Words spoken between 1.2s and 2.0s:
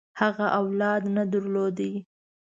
درلود.